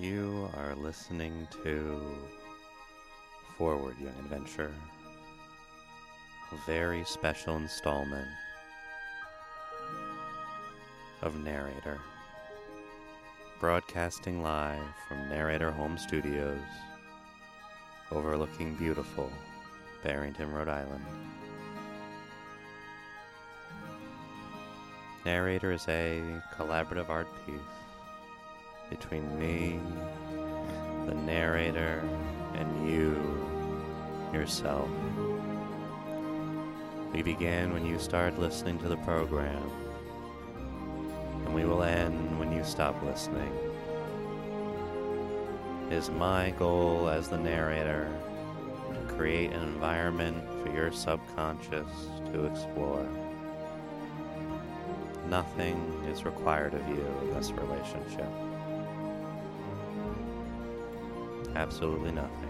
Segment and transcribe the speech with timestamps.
[0.00, 2.00] You are listening to
[3.58, 4.72] Forward Young adventurer.
[6.52, 8.28] a very special installment
[11.22, 11.98] of Narrator,
[13.58, 16.60] broadcasting live from Narrator Home Studios,
[18.12, 19.28] overlooking beautiful
[20.04, 21.04] Barrington, Rhode Island.
[25.24, 26.22] Narrator is a
[26.56, 27.58] collaborative art piece
[28.88, 29.80] between me,
[31.06, 32.02] the narrator,
[32.54, 33.16] and you,
[34.32, 34.88] yourself.
[37.12, 39.62] We began when you started listening to the program,
[41.44, 43.52] and we will end when you stop listening.
[45.90, 48.12] It is my goal as the narrator
[48.92, 51.88] to create an environment for your subconscious
[52.32, 53.08] to explore.
[55.28, 55.76] Nothing
[56.10, 58.47] is required of you in this relationship.
[61.54, 62.48] Absolutely nothing.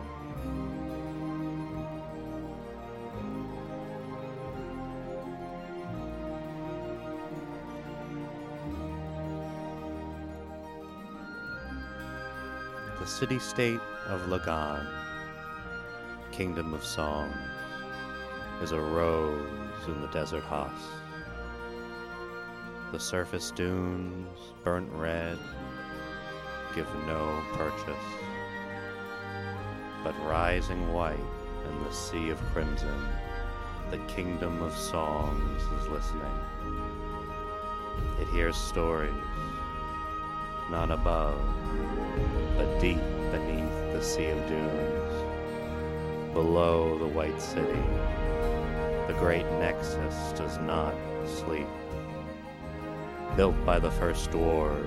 [12.98, 14.86] The city state of Lagan,
[16.32, 17.34] Kingdom of Songs,
[18.62, 20.72] is a rose in the desert Haas.
[22.92, 25.38] The surface dunes, burnt red,
[26.74, 28.38] give no purchase
[30.04, 31.18] but rising white
[31.68, 33.06] in the sea of crimson,
[33.91, 36.38] the kingdom of songs is listening.
[38.20, 39.12] It hears stories,
[40.70, 41.41] none above,
[42.56, 43.00] but deep
[43.31, 47.82] beneath the sea of dunes, below the white city.
[49.09, 50.94] The great nexus does not
[51.26, 51.66] sleep.
[53.36, 54.86] Built by the first dwarves,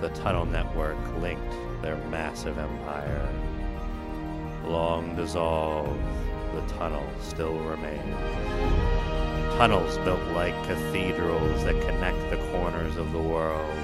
[0.00, 3.28] the tunnel network linked their massive empire
[4.66, 6.00] long dissolved,
[6.54, 8.16] the tunnel still remains.
[9.56, 13.76] Tunnels built like cathedrals that connect the corners of the world.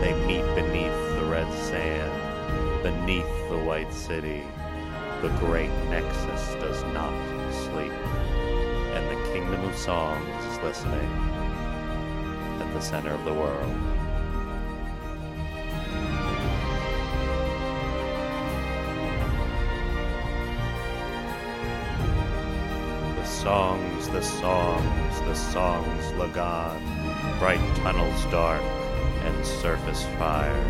[0.00, 4.42] They meet beneath the red sand, beneath the white city.
[5.22, 7.12] The great nexus does not
[7.52, 11.10] sleep, and the kingdom of songs is listening
[12.60, 13.93] at the center of the world.
[23.44, 26.80] Songs, the songs, the songs, Lagan,
[27.38, 30.64] bright tunnels dark, and surface fire.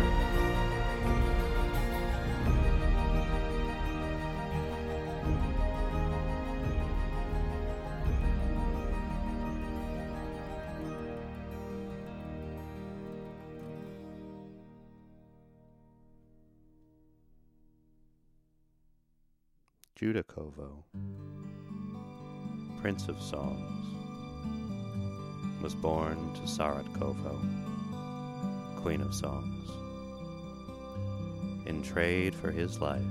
[19.97, 20.83] Judakovo.
[22.85, 23.65] Prince of Songs,
[25.59, 27.35] was born to Sarat Kovo,
[28.79, 29.71] Queen of Songs.
[31.65, 33.01] In trade for his life,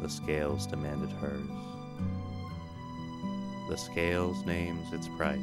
[0.00, 1.42] the scales demanded hers.
[3.68, 5.38] The scales names its price,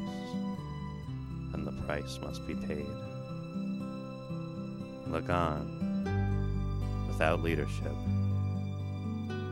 [1.53, 2.90] and the price must be paid.
[5.06, 6.02] Lagan,
[7.07, 7.94] without leadership,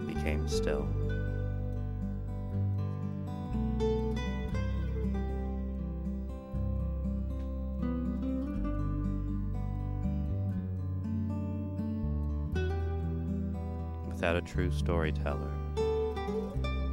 [0.08, 0.90] became still.
[14.46, 15.52] True storyteller,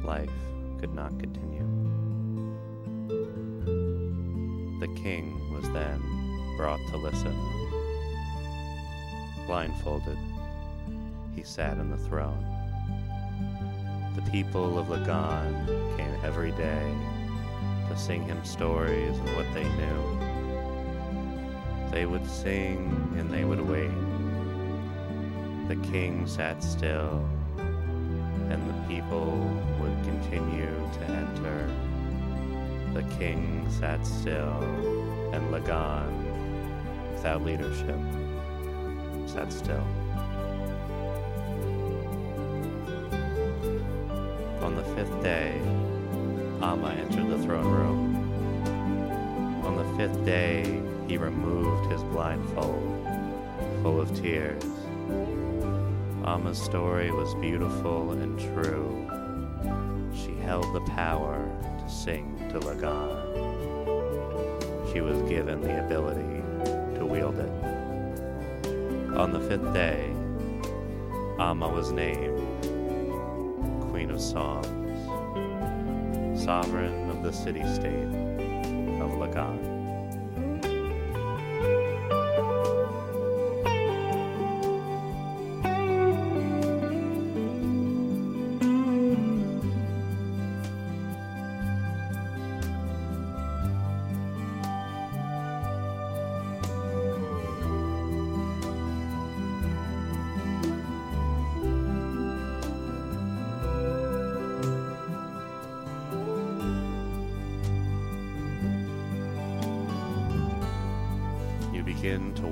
[0.03, 0.31] life
[0.79, 1.67] could not continue.
[4.79, 6.01] The king was then
[6.57, 7.37] brought to listen.
[9.45, 10.17] Blindfolded,
[11.35, 12.43] he sat on the throne.
[14.15, 16.91] The people of Lagan came every day
[17.87, 20.19] to sing him stories of what they knew.
[21.91, 23.91] They would sing and they would wait
[25.67, 27.27] the king sat still,
[28.49, 29.31] and the people
[29.79, 31.69] would continue to enter.
[32.93, 34.61] The king sat still,
[35.33, 36.11] and Lagan,
[37.11, 37.99] without leadership,
[39.25, 39.85] sat still.
[44.61, 45.59] On the fifth day,
[46.61, 48.15] Amma entered the throne room.
[49.65, 53.07] On the fifth day, he removed his blindfold,
[53.81, 54.72] full of tears.
[56.25, 59.09] Amma's story was beautiful and true.
[60.15, 63.33] She held the power to sing to Lagan.
[64.93, 66.41] She was given the ability
[66.97, 67.51] to wield it.
[69.17, 70.13] On the fifth day,
[71.39, 72.39] Amma was named
[73.91, 74.97] Queen of Songs,
[76.41, 78.22] sovereign of the city-state of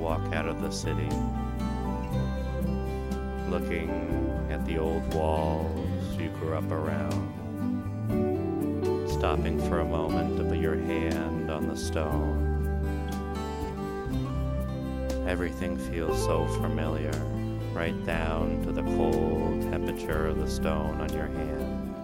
[0.02, 1.08] walk out of the city,
[3.48, 3.88] looking
[4.50, 7.22] at the old walls you grew up around,
[9.08, 12.48] stopping for a moment to put your hand on the stone.
[15.28, 17.12] Everything feels so familiar,
[17.72, 21.94] right down to the cold temperature of the stone on your hand.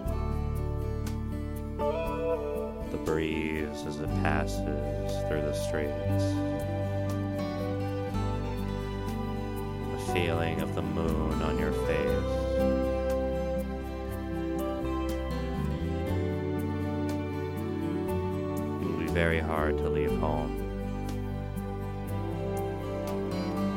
[2.93, 6.58] The breeze as it passes through the streets.
[10.13, 12.07] Feeling of the moon on your face.
[18.81, 20.55] It will be very hard to leave home.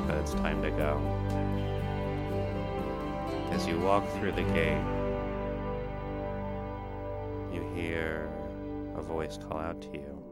[0.07, 1.01] But it's time to go.
[3.51, 4.83] As you walk through the gate,
[7.53, 8.31] you hear
[8.97, 10.32] a voice call out to you.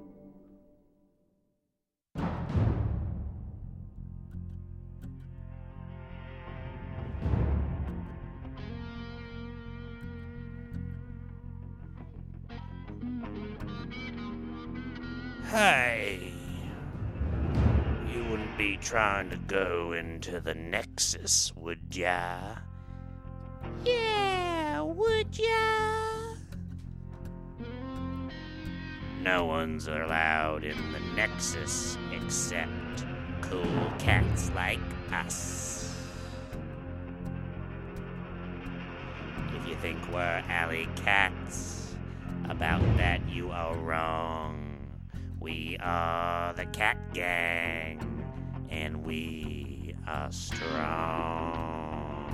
[18.91, 22.57] Trying to go into the Nexus, would ya?
[23.85, 26.35] Yeah, would ya?
[29.23, 33.05] No one's allowed in the Nexus except
[33.43, 34.81] cool cats like
[35.13, 35.95] us.
[39.55, 41.95] If you think we're alley cats,
[42.49, 44.79] about that you are wrong.
[45.39, 48.20] We are the Cat Gang,
[48.71, 52.27] and we are strong.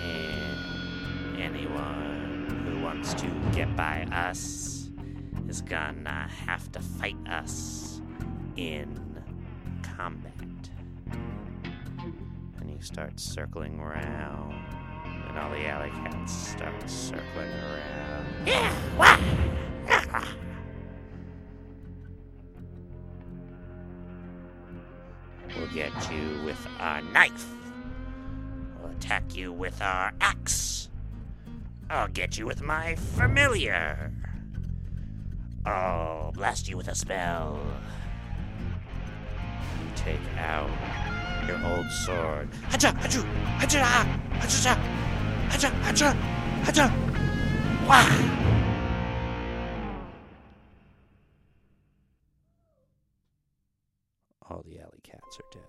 [0.00, 4.90] And anyone who wants to get by us
[5.48, 8.00] is gonna have to fight us
[8.56, 9.22] in
[9.82, 10.32] combat.
[12.60, 14.54] And you start circling around,
[15.28, 18.46] and all the alley cats start circling around.
[18.46, 18.72] Yeah!
[18.96, 19.18] Wah!
[25.74, 27.46] Get you with our knife.
[28.80, 30.88] We'll attack you with our axe.
[31.90, 34.12] I'll get you with my familiar.
[35.66, 37.58] I'll blast you with a spell.
[39.82, 40.70] You take out
[41.48, 42.48] your old sword.
[42.68, 42.92] Hacha!
[42.92, 43.24] Hachu!
[43.58, 43.84] Hacha!
[43.84, 44.74] Hacha!
[45.50, 45.68] Hacha!
[45.70, 46.12] Hacha!
[46.62, 46.88] Hacha!
[47.88, 48.43] Wah!
[55.14, 55.62] Cats are dead.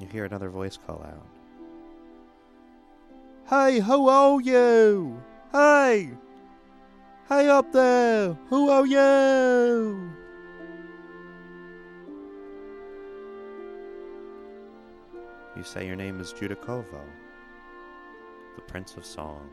[0.00, 1.26] You hear another voice call out.
[3.48, 5.20] Hey, who are you?
[5.52, 6.10] Hey!
[7.28, 8.36] Hey up there!
[8.48, 10.12] Who are you?
[15.58, 17.02] You say your name is Judicovo,
[18.54, 19.50] the Prince of Songs.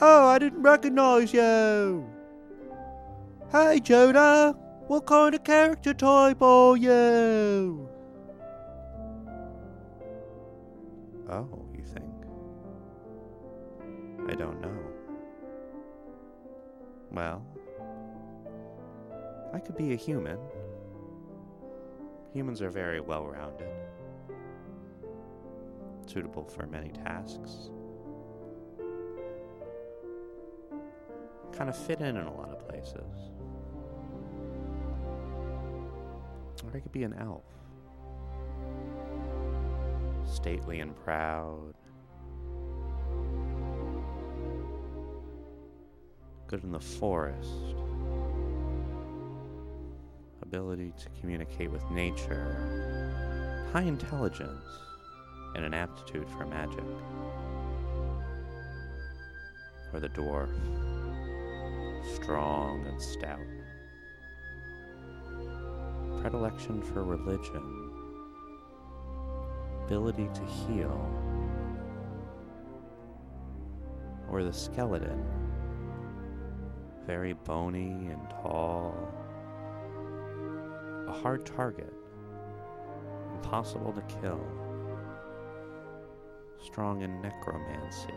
[0.00, 2.08] Oh, I didn't recognize you!
[3.50, 4.56] Hey, Judah!
[4.86, 7.88] What kind of character type are you?
[11.28, 12.14] Oh, you think?
[14.30, 14.78] I don't know.
[17.10, 17.44] Well,
[19.52, 20.38] I could be a human.
[22.32, 23.68] Humans are very well rounded.
[26.06, 27.70] suitable for many tasks.
[31.52, 33.30] Kind of fit in in a lot of places.
[36.64, 37.44] Or I could be an elf.
[40.26, 41.74] Stately and proud.
[46.46, 47.76] Good in the forest.
[50.52, 53.68] Ability to communicate with nature.
[53.72, 54.64] High intelligence
[55.54, 56.84] and an aptitude for magic.
[59.92, 60.50] Or the dwarf.
[62.16, 63.38] Strong and stout
[66.22, 67.90] predilection for religion,
[69.84, 71.10] ability to heal,
[74.30, 75.24] or the skeleton,
[77.04, 78.94] very bony and tall,
[81.12, 81.92] a hard target,
[83.34, 84.40] impossible to kill,
[86.64, 88.14] strong in necromancy.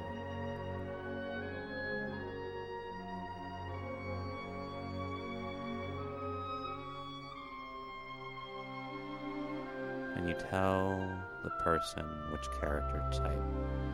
[10.16, 10.98] and you tell
[11.44, 13.38] the person which character type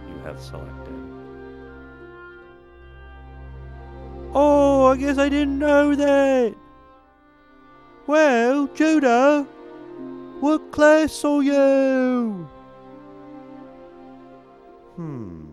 [0.08, 0.94] you have selected.
[4.36, 6.56] Oh, I guess I didn't know that.
[8.12, 9.48] Well, Judah,
[10.42, 12.46] what class are you?
[14.98, 15.46] Hmm.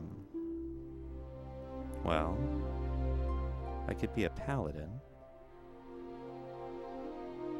[2.04, 2.36] Well,
[3.86, 4.90] I could be a paladin.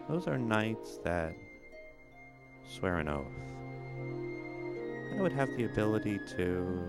[0.09, 1.33] Those are knights that
[2.67, 3.27] swear an oath.
[5.17, 6.89] I would have the ability to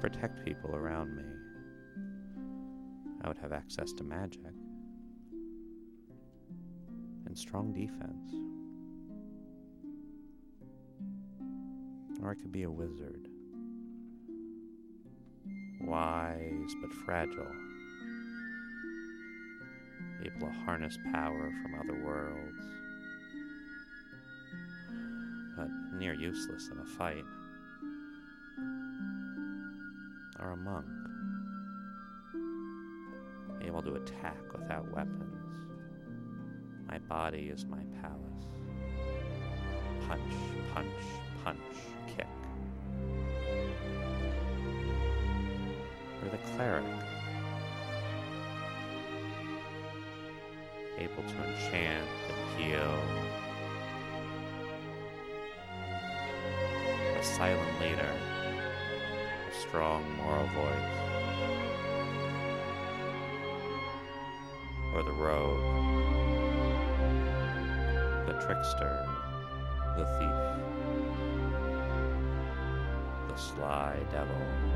[0.00, 1.22] protect people around me.
[3.22, 4.55] I would have access to magic
[7.36, 8.32] and strong defense.
[12.22, 13.28] Or I could be a wizard.
[15.82, 17.52] Wise but fragile.
[20.24, 22.66] Able to harness power from other worlds
[25.56, 27.24] but near useless in a fight.
[30.38, 30.86] Or a monk,
[33.62, 35.25] able to attack without weapons.
[37.08, 38.46] Body is my palace.
[40.08, 40.34] Punch,
[40.74, 40.88] punch,
[41.44, 41.60] punch,
[42.08, 42.26] kick.
[46.20, 46.84] Or the cleric,
[50.98, 52.98] able to enchant and heal
[57.16, 58.12] A silent leader,
[59.48, 60.96] a strong moral voice,
[64.94, 65.95] or the the
[68.46, 69.04] trickster,
[69.96, 70.30] the thief,
[73.28, 74.75] the sly devil.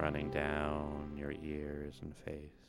[0.00, 2.60] Running down your ears and face.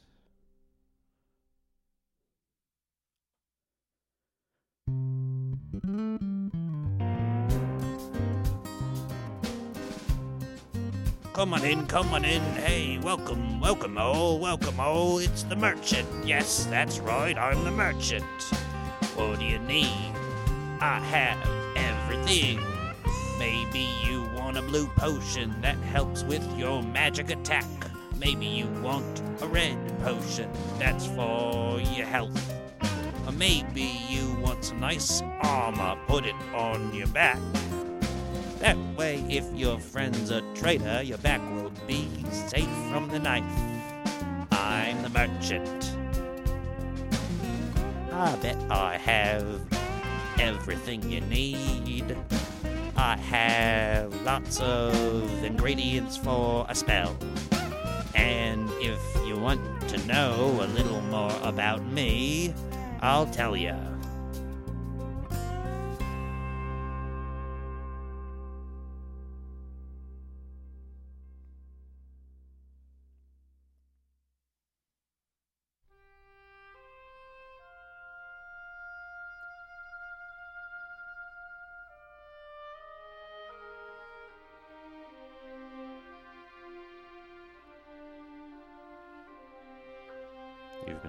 [11.33, 12.41] Come on in, come on in.
[12.55, 15.19] Hey, welcome, welcome all, welcome all.
[15.19, 16.07] It's the merchant.
[16.25, 18.25] Yes, that's right, I'm the merchant.
[19.15, 20.13] What do you need?
[20.81, 21.37] I have
[21.77, 22.70] everything.
[23.39, 27.65] Maybe you want a blue potion that helps with your magic attack.
[28.17, 32.53] Maybe you want a red potion that's for your health.
[33.25, 37.39] Or maybe you want some nice armor, put it on your back.
[38.59, 43.43] That way, if your friend's a traitor, your back will be safe from the knife.
[44.51, 45.97] I'm the merchant.
[48.11, 49.61] I bet I have
[50.39, 52.15] everything you need.
[53.03, 57.17] I have lots of ingredients for a spell.
[58.13, 62.53] And if you want to know a little more about me,
[63.01, 63.90] I'll tell you.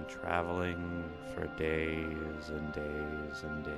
[0.03, 3.73] You've traveling for days and days and days.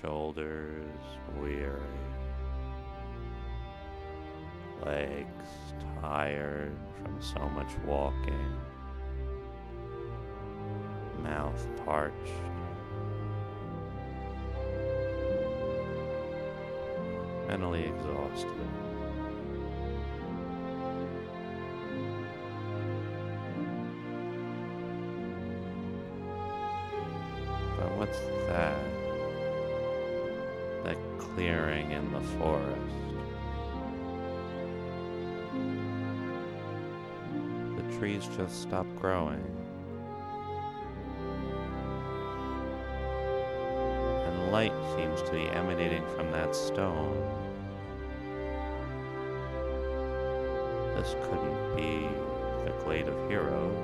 [0.00, 0.84] Shoulders
[1.40, 1.80] weary,
[4.84, 5.48] legs
[6.00, 8.56] tired from so much walking,
[11.22, 12.14] mouth parched.
[17.54, 18.50] Mentally exhausted.
[27.78, 28.18] But what's
[28.48, 28.76] that?
[30.82, 32.80] That clearing in the forest.
[37.76, 39.63] The trees just stop growing.
[44.54, 47.12] Light seems to be emanating from that stone.
[50.94, 52.06] This couldn't be
[52.64, 53.76] the Glade of Heroes.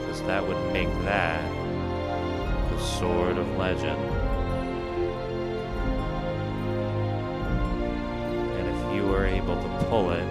[0.00, 1.44] Because that would make that
[2.70, 4.00] the Sword of Legend.
[8.56, 10.28] And if you were able to pull it,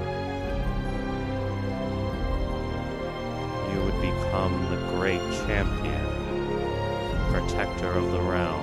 [3.71, 6.10] you would become the great champion,
[7.31, 8.59] protector of the realm.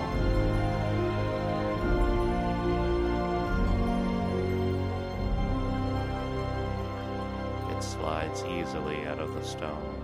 [7.75, 10.03] It slides easily out of the stone.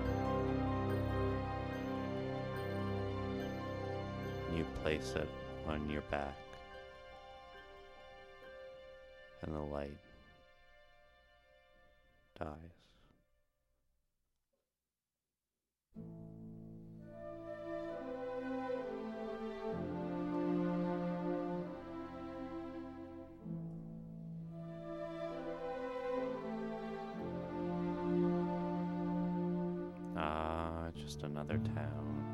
[4.57, 5.29] You place it
[5.69, 6.39] on your back,
[9.43, 9.99] and the light
[12.39, 12.74] dies.
[31.05, 32.25] Just another town.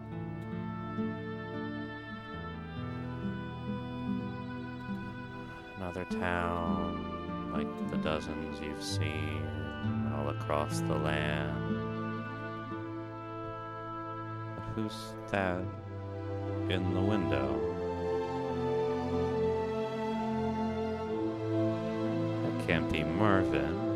[5.76, 9.42] Another town like the dozens you've seen
[10.14, 12.22] all across the land.
[14.54, 15.64] But who's that
[16.68, 17.58] in the window?
[22.44, 23.89] That can't be Mervyn.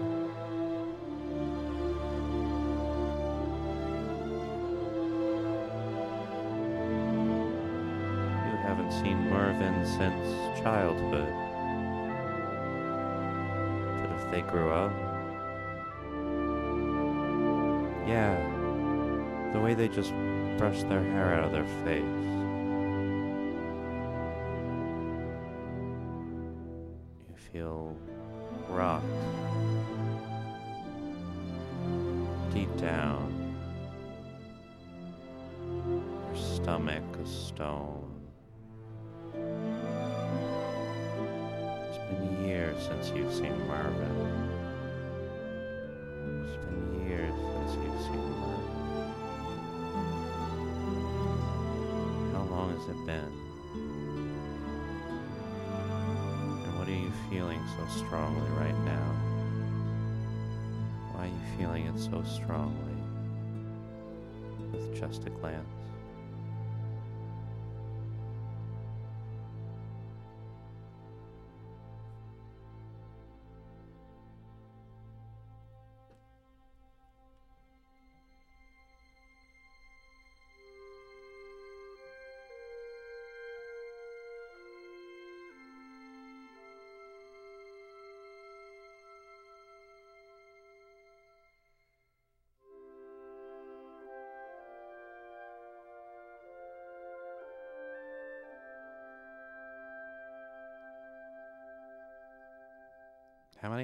[14.50, 14.92] Grew up.
[18.06, 18.36] Yeah,
[19.52, 20.12] the way they just
[20.58, 22.43] brush their hair out of their face.
[42.86, 44.16] Since you've seen Marvin.
[46.44, 48.74] It's been years since you've seen Marvin.
[52.34, 53.32] How long has it been?
[56.64, 59.08] And what are you feeling so strongly right now?
[61.12, 62.98] Why are you feeling it so strongly?
[64.72, 65.83] With just a glance?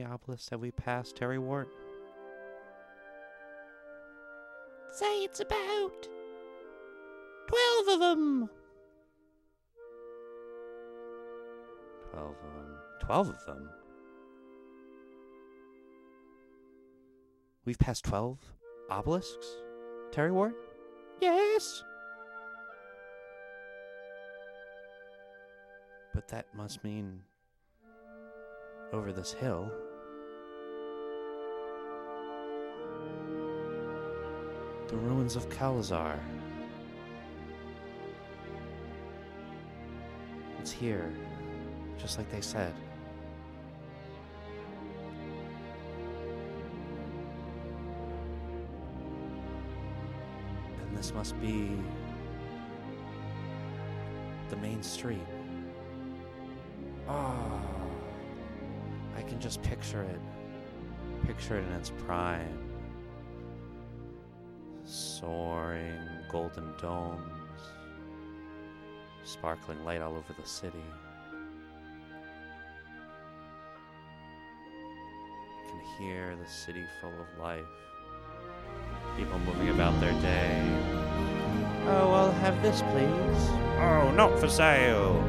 [0.00, 1.68] Many obelisks have we passed, Terry Wart?
[4.92, 6.08] Say it's about
[7.46, 8.50] twelve of them.
[12.10, 12.76] Twelve of them.
[13.00, 13.70] Twelve of them?
[17.64, 18.38] We've passed twelve
[18.90, 19.46] obelisks,
[20.12, 20.54] Terry Wart?
[21.20, 21.84] Yes.
[26.14, 27.20] But that must mean
[28.92, 29.70] over this hill.
[34.90, 36.18] The ruins of Kalazar.
[40.58, 41.12] It's here,
[41.96, 42.74] Just like they said.
[50.82, 51.70] And this must be
[54.48, 55.20] the main street.
[57.08, 57.62] Oh,
[59.16, 60.20] I can just picture it.
[61.28, 62.69] Picture it in its prime.
[65.20, 67.20] Soaring golden domes,
[69.22, 70.82] sparkling light all over the city.
[75.66, 77.60] You can hear the city full of life.
[79.18, 80.62] People moving about their day.
[81.86, 83.50] Oh, I'll have this, please.
[83.78, 85.22] Oh, not for sale.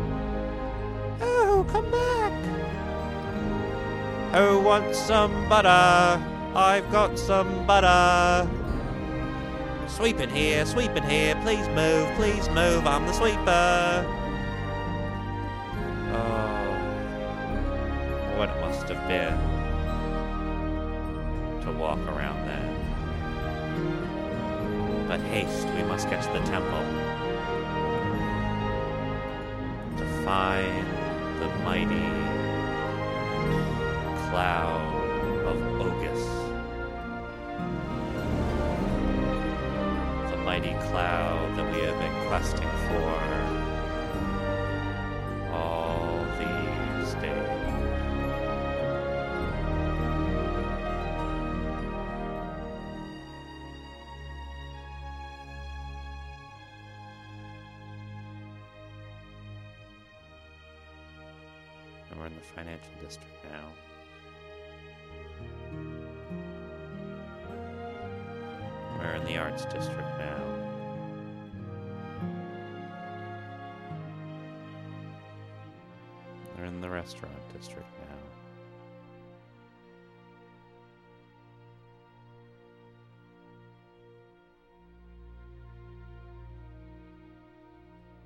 [1.20, 2.32] Oh, come back.
[4.36, 6.18] Who wants some butter?
[6.56, 8.50] I've got some butter.
[9.96, 11.36] Sweeping here, sweeping here.
[11.44, 12.88] Please move, please move.
[12.88, 14.06] I'm the sweeper.
[16.14, 16.74] Oh,
[18.38, 19.38] what it must have been
[21.66, 22.70] to walk around there.
[25.10, 26.86] But haste, we must get to the temple
[29.98, 30.88] to find
[31.42, 32.10] the mighty
[34.30, 35.01] cloud
[40.62, 43.12] mighty cloud that we have been questing for
[45.52, 47.50] all these days.
[62.12, 63.68] And we're in the financial district now.
[69.00, 70.41] We're in the arts district now.
[77.12, 78.16] Restaurant district now.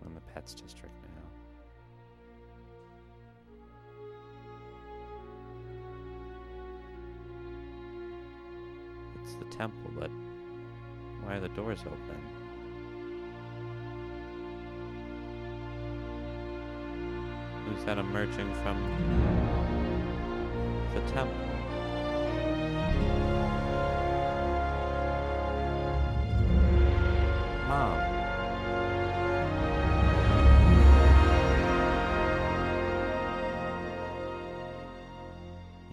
[0.02, 1.24] We're in the pets district now.
[9.24, 10.12] It's the temple, but
[11.24, 12.35] why are the doors open?
[17.86, 18.78] That emerging from
[20.94, 21.36] the temple?
[27.68, 28.00] Mom.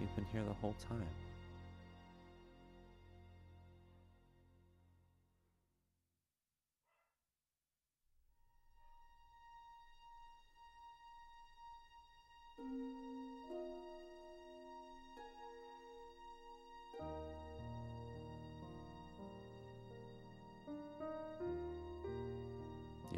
[0.00, 1.31] You've been here the whole time.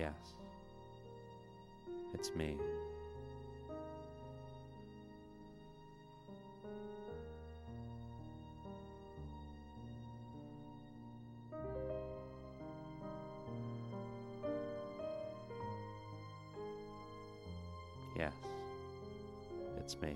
[0.04, 0.34] Yes.
[2.12, 2.58] It's me.
[18.14, 18.32] Yes.
[19.78, 20.14] It's me.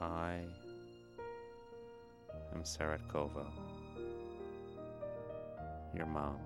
[0.00, 0.38] I
[2.54, 3.44] am Sarat Kovo,
[5.96, 6.36] your mom.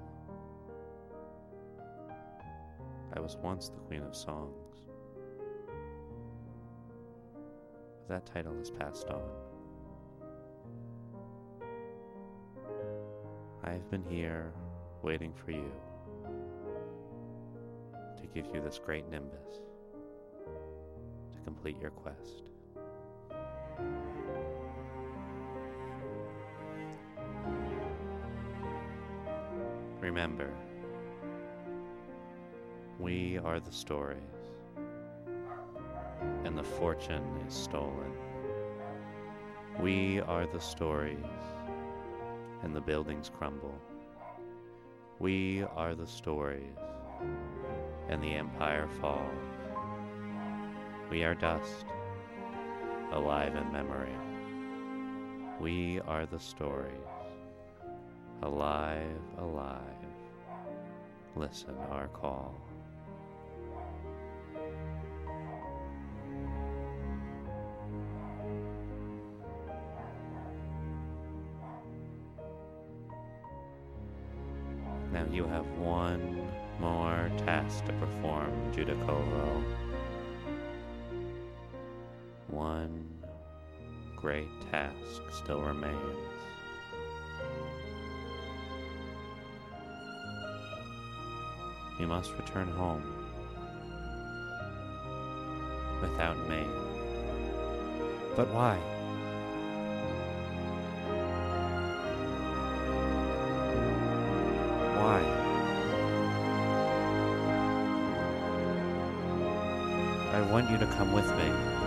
[3.14, 4.86] I was once the Queen of Songs.
[8.06, 9.22] But that title has passed on.
[13.64, 14.52] I have been here
[15.02, 15.70] waiting for you
[18.16, 19.60] to give you this great nimbus
[21.32, 22.50] to complete your quest.
[30.08, 30.50] Remember,
[32.98, 34.16] we are the stories,
[36.44, 38.14] and the fortune is stolen.
[39.78, 41.42] We are the stories,
[42.62, 43.74] and the buildings crumble.
[45.18, 46.78] We are the stories,
[48.08, 49.44] and the empire falls.
[51.10, 51.84] We are dust,
[53.12, 54.16] alive in memory.
[55.60, 57.07] We are the stories,
[58.42, 59.80] alive, alive.
[61.36, 62.54] Listen our call.
[91.98, 93.02] You must return home
[96.00, 96.64] without me.
[98.36, 98.76] But why?
[104.96, 105.20] Why?
[110.34, 111.77] I want you to come with me.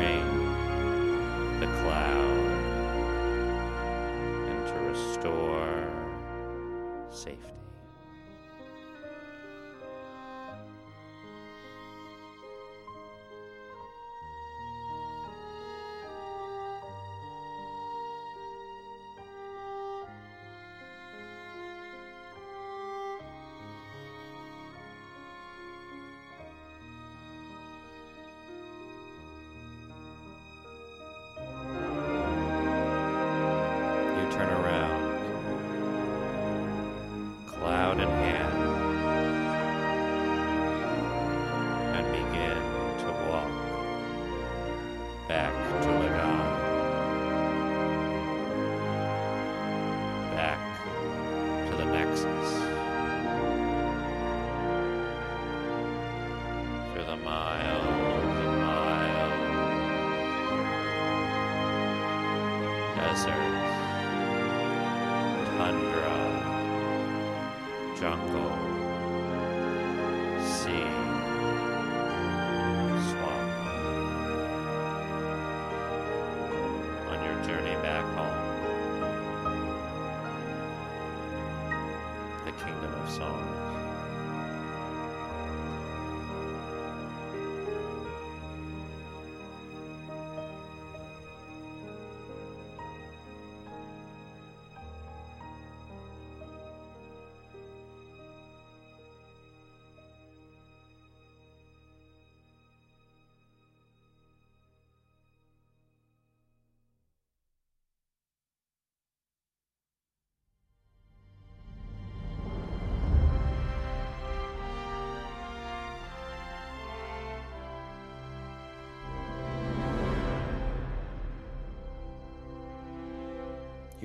[0.00, 0.29] To
[68.00, 68.69] jungle,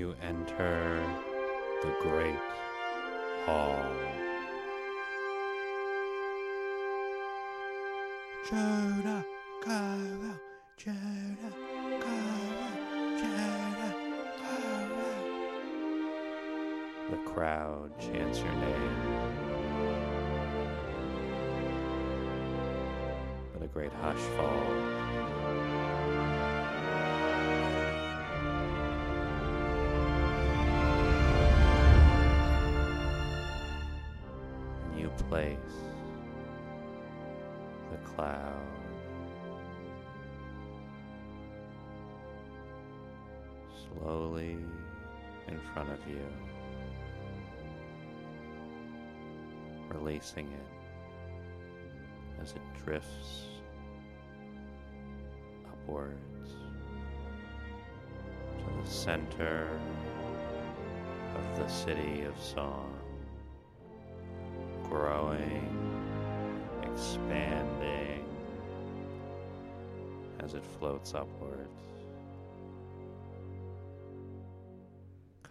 [0.06, 1.02] You enter
[1.82, 2.38] the great
[3.44, 3.84] hall.
[8.48, 9.24] Judah,
[9.64, 10.38] Kyle,
[10.76, 11.52] Judah,
[12.00, 12.68] Kyle,
[13.18, 13.94] Judah,
[14.38, 14.88] Kyle.
[17.10, 18.96] The crowd chants your name.
[23.52, 24.95] But a great hush falls.
[43.98, 44.56] Slowly
[45.48, 46.24] in front of you,
[49.90, 53.44] releasing it as it drifts
[55.66, 56.50] upwards
[58.58, 59.68] to the center
[61.36, 62.92] of the city of song,
[64.84, 65.68] growing,
[66.82, 68.24] expanding
[70.40, 71.85] as it floats upwards.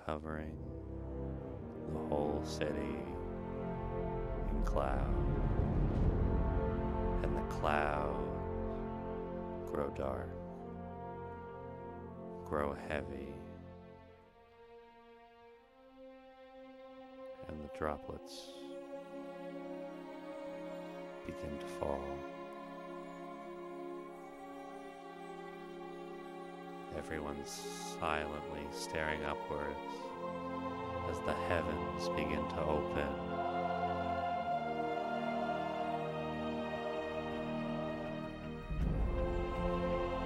[0.05, 0.55] Covering
[1.91, 2.99] the whole city
[4.51, 5.13] in cloud.
[7.23, 8.19] And the clouds
[9.71, 10.29] grow dark,
[12.47, 13.33] grow heavy,
[17.47, 18.49] and the droplets
[21.25, 22.34] begin to fall.
[26.97, 29.75] Everyone's silently staring upwards
[31.09, 33.07] as the heavens begin to open.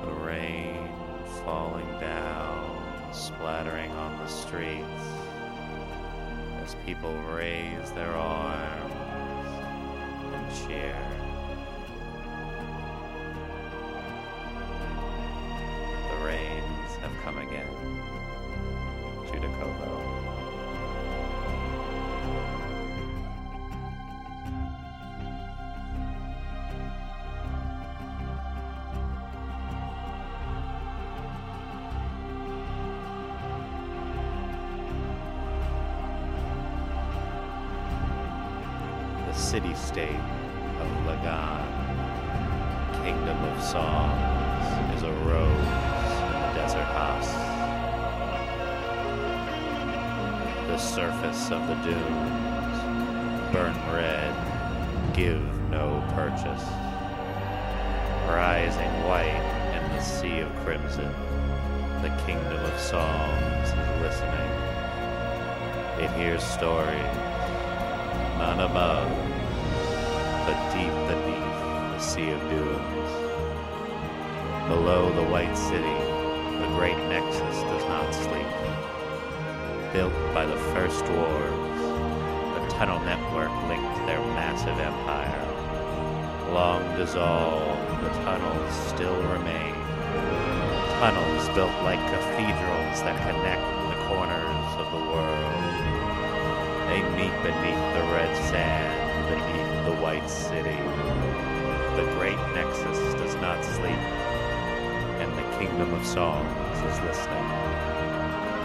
[0.05, 0.88] The rain
[1.43, 4.86] falling down, splattering on the streets
[6.63, 8.93] as people raise their arms
[10.34, 11.18] and cheer.
[39.50, 40.20] The city-state
[40.80, 41.66] of Lagan,
[43.04, 47.32] kingdom of songs, is a rose in the desert house.
[50.68, 54.36] The surface of the dunes, burn red,
[55.16, 56.66] give no purchase.
[58.28, 59.42] Rising white
[59.74, 61.12] in the sea of crimson,
[62.04, 64.52] the kingdom of songs is listening.
[66.00, 67.30] It hears stories
[68.40, 69.38] none above,
[70.50, 71.54] but deep beneath
[71.94, 73.12] the sea of dunes.
[74.68, 75.98] Below the white city,
[76.58, 78.50] the great nexus does not sleep.
[79.94, 81.82] Built by the first wars,
[82.56, 85.46] the tunnel network linked their massive empire.
[86.52, 89.76] Long dissolved, the tunnels still remain.
[90.98, 95.70] Tunnels built like cathedrals that connect the corners of the world.
[96.90, 99.09] They meet beneath the red sand,
[100.17, 100.78] the city.
[101.95, 104.02] The great nexus does not sleep,
[105.22, 107.45] and the kingdom of songs is listening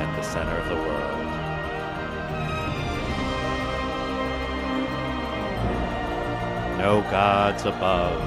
[0.01, 1.25] at the center of the world.
[6.79, 8.21] No gods above,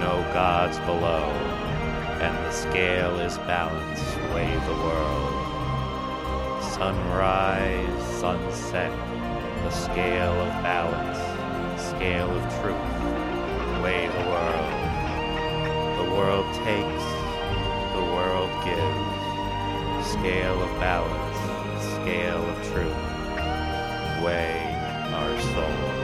[0.00, 1.30] no gods below,
[2.20, 5.36] and the scale is balanced, weigh the world
[6.76, 8.92] sunrise, sunset,
[9.64, 11.25] the scale of balance,
[11.96, 14.72] scale of truth, weigh the world.
[15.96, 17.04] The world takes,
[17.94, 24.76] the world gives, scale of balance, scale of truth, weigh
[25.14, 25.95] our souls.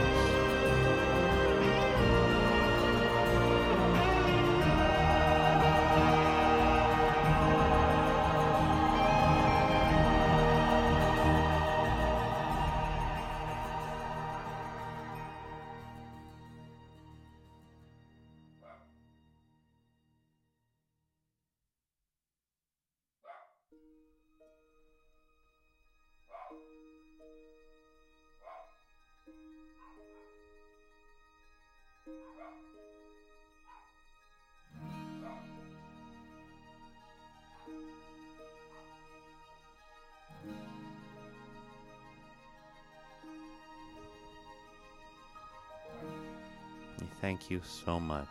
[47.23, 48.27] Thank you so much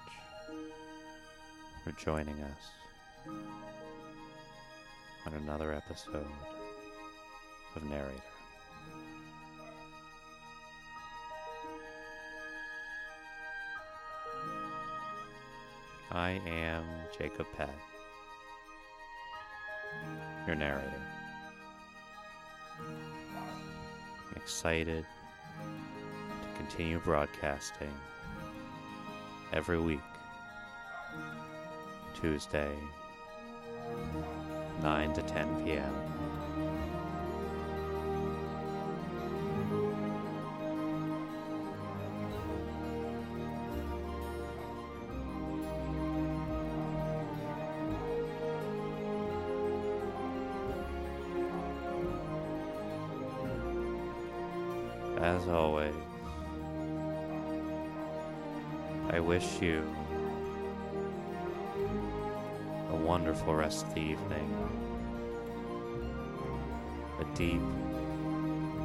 [1.83, 3.33] for joining us
[5.24, 6.26] on another episode
[7.74, 8.12] of Narrator.
[16.11, 16.84] I am
[17.18, 17.74] Jacob Pett,
[20.47, 21.03] your narrator.
[22.78, 25.07] I'm excited
[25.62, 27.95] to continue broadcasting
[29.53, 30.00] every week,
[32.14, 32.74] Tuesday,
[34.82, 35.94] 9 to 10 p.m.
[55.18, 55.94] As always,
[59.12, 59.84] I wish you
[62.88, 64.68] a wonderful rest of the evening,
[67.20, 67.60] a deep,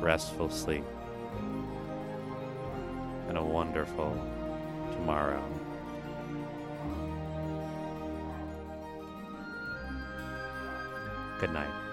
[0.03, 0.83] restful sleep,
[3.29, 4.11] and a wonderful
[4.91, 5.41] tomorrow.
[11.39, 11.86] Good night.